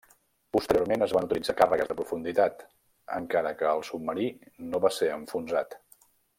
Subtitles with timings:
[0.55, 2.65] Posteriorment, es van utilitzar càrregues de profunditat,
[3.19, 4.27] encara que el submarí
[4.73, 5.79] no va ser enfonsat.